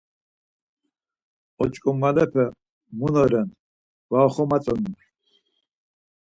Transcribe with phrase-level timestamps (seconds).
[1.61, 2.45] Oç̌ǩomalepe
[2.97, 3.49] munoren
[4.09, 4.89] var oxomatzonu.